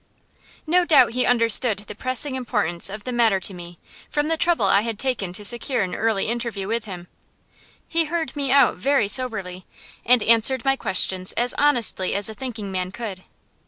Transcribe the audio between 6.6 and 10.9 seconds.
with him. He heard me out very soberly, and answered my